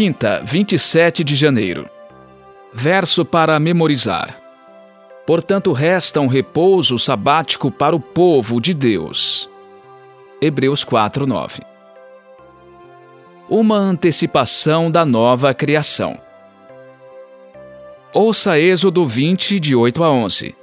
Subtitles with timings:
[0.00, 1.86] quinta, 27 de janeiro.
[2.72, 4.40] Verso para memorizar.
[5.26, 9.46] Portanto, resta um repouso sabático para o povo de Deus.
[10.40, 11.60] Hebreus 4, 9.
[13.46, 16.18] Uma antecipação da nova criação.
[18.14, 20.54] Ouça Êxodo 20, de 8 a 11.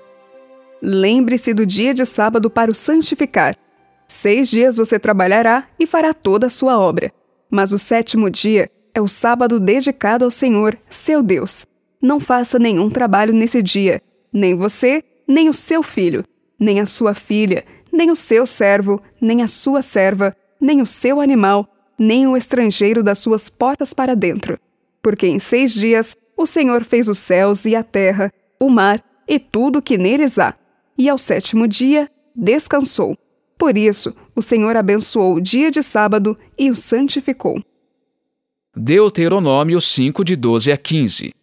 [0.81, 3.55] Lembre-se do dia de sábado para o santificar.
[4.07, 7.13] Seis dias você trabalhará e fará toda a sua obra.
[7.51, 11.67] Mas o sétimo dia é o sábado dedicado ao Senhor, seu Deus.
[12.01, 14.01] Não faça nenhum trabalho nesse dia,
[14.33, 16.25] nem você, nem o seu filho,
[16.59, 21.21] nem a sua filha, nem o seu servo, nem a sua serva, nem o seu
[21.21, 24.59] animal, nem o estrangeiro das suas portas para dentro.
[24.99, 29.37] Porque em seis dias o Senhor fez os céus e a terra, o mar e
[29.37, 30.55] tudo o que neles há.
[30.97, 33.15] E ao sétimo dia descansou.
[33.59, 37.61] Por isso, o Senhor abençoou o dia de sábado e o santificou.
[38.79, 41.33] Deuteronômio 5, de 12 a 15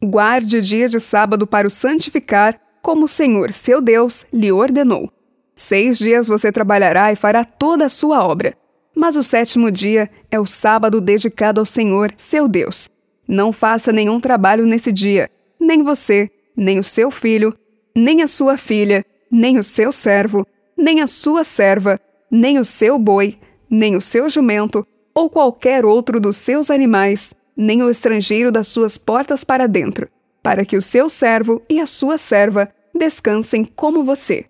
[0.00, 5.10] Guarde o dia de sábado para o santificar, como o Senhor, seu Deus, lhe ordenou.
[5.52, 8.56] Seis dias você trabalhará e fará toda a sua obra.
[8.94, 12.88] Mas o sétimo dia é o sábado dedicado ao Senhor, seu Deus.
[13.26, 17.52] Não faça nenhum trabalho nesse dia, nem você, nem o seu filho,
[17.96, 20.46] nem a sua filha, nem o seu servo,
[20.78, 23.36] nem a sua serva, nem o seu boi,
[23.68, 28.96] nem o seu jumento, ou qualquer outro dos seus animais, nem o estrangeiro das suas
[28.96, 30.08] portas para dentro,
[30.42, 34.46] para que o seu servo e a sua serva descansem como você.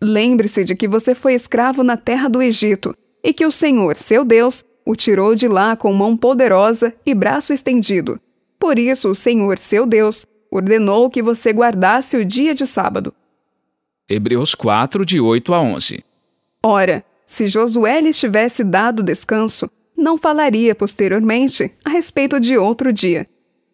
[0.00, 4.24] Lembre-se de que você foi escravo na terra do Egito e que o Senhor, seu
[4.24, 8.20] Deus, o tirou de lá com mão poderosa e braço estendido.
[8.58, 13.12] Por isso, o Senhor, seu Deus, ordenou que você guardasse o dia de sábado.
[14.08, 16.04] Hebreus 4, de 8 a 11.
[16.62, 23.28] Ora, se Josué lhes tivesse dado descanso, não falaria posteriormente a respeito de outro dia.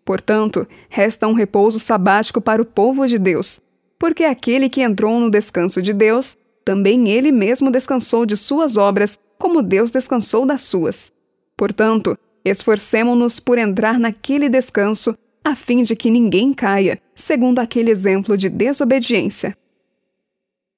[0.04, 3.60] Portanto, resta um repouso sabático para o povo de Deus,
[3.98, 9.18] porque aquele que entrou no descanso de Deus, também ele mesmo descansou de suas obras,
[9.38, 11.12] como Deus descansou das suas.
[11.56, 18.36] Portanto, esforcemo-nos por entrar naquele descanso, a fim de que ninguém caia, segundo aquele exemplo
[18.36, 19.56] de desobediência.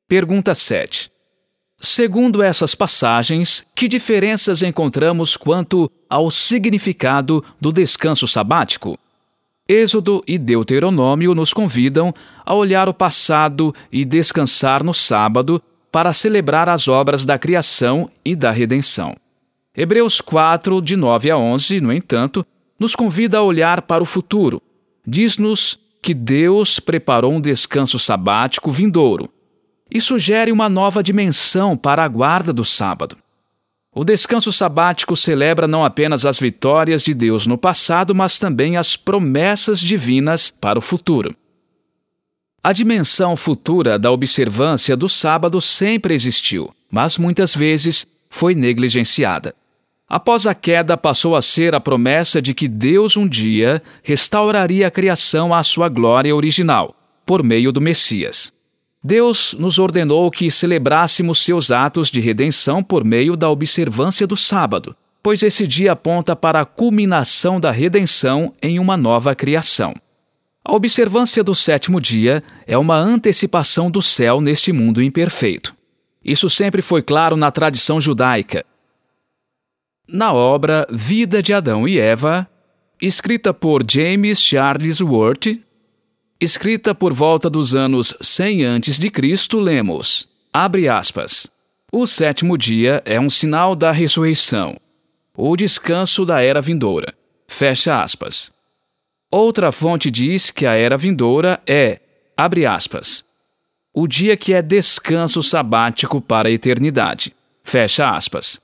[0.08, 1.15] Pergunta 7.
[1.88, 8.98] Segundo essas passagens, que diferenças encontramos quanto ao significado do descanso sabático?
[9.68, 12.12] Êxodo e Deuteronômio nos convidam
[12.44, 18.34] a olhar o passado e descansar no sábado para celebrar as obras da criação e
[18.34, 19.14] da redenção.
[19.72, 22.44] Hebreus 4, de 9 a 11, no entanto,
[22.80, 24.60] nos convida a olhar para o futuro.
[25.06, 29.30] Diz-nos que Deus preparou um descanso sabático vindouro
[29.90, 33.16] e sugere uma nova dimensão para a guarda do sábado.
[33.94, 38.94] O descanso sabático celebra não apenas as vitórias de Deus no passado, mas também as
[38.94, 41.34] promessas divinas para o futuro.
[42.62, 49.54] A dimensão futura da observância do sábado sempre existiu, mas muitas vezes foi negligenciada.
[50.08, 54.90] Após a queda, passou a ser a promessa de que Deus um dia restauraria a
[54.90, 58.52] criação à sua glória original, por meio do Messias.
[59.06, 64.96] Deus nos ordenou que celebrássemos seus atos de redenção por meio da observância do sábado,
[65.22, 69.94] pois esse dia aponta para a culminação da redenção em uma nova criação.
[70.64, 75.72] A observância do sétimo dia é uma antecipação do céu neste mundo imperfeito.
[76.24, 78.66] Isso sempre foi claro na tradição judaica.
[80.08, 82.44] Na obra Vida de Adão e Eva,
[83.00, 85.64] escrita por James Charles Worth,
[86.40, 91.50] escrita por volta dos anos 100 a.C., lemos: abre aspas.
[91.92, 94.76] O sétimo dia é um sinal da ressurreição,
[95.36, 97.14] o descanso da era vindoura.
[97.46, 98.52] Fecha aspas.
[99.30, 102.00] Outra fonte diz que a era vindoura é,
[102.36, 103.24] abre aspas,
[103.92, 107.34] o dia que é descanso sabático para a eternidade.
[107.64, 108.60] Fecha aspas.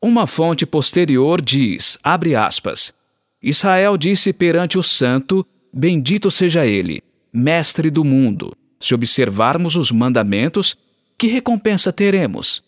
[0.00, 2.94] Uma fonte posterior diz, abre aspas,
[3.42, 7.02] Israel disse perante o santo, bendito seja ele,
[7.32, 10.76] mestre do mundo, se observarmos os mandamentos,
[11.18, 12.62] que recompensa teremos?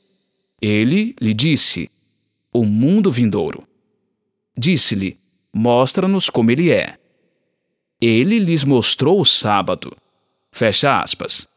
[0.61, 1.91] Ele lhe disse:
[2.53, 3.67] O mundo vindouro.
[4.56, 5.19] Disse-lhe:
[5.53, 6.99] Mostra-nos como ele é.
[8.00, 9.97] Ele lhes mostrou o sábado.
[10.50, 11.49] Fecha aspas.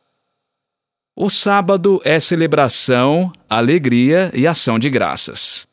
[1.16, 5.68] O sábado é celebração, alegria e ação de graças.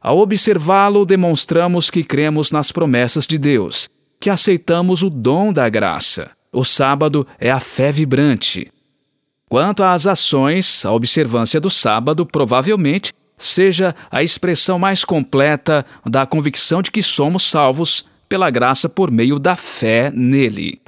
[0.00, 3.88] Ao observá-lo, demonstramos que cremos nas promessas de Deus,
[4.18, 6.30] que aceitamos o dom da graça.
[6.52, 8.70] O sábado é a fé vibrante.
[9.48, 16.82] Quanto às ações, a observância do sábado provavelmente seja a expressão mais completa da convicção
[16.82, 20.80] de que somos salvos pela graça por meio da fé nele.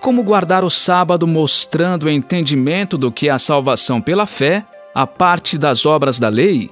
[0.00, 4.64] Como guardar o sábado mostrando o entendimento do que é a salvação pela fé,
[4.94, 6.70] a parte das obras da lei?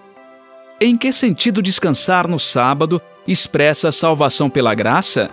[0.80, 5.30] Em que sentido descansar no sábado expressa a salvação pela graça?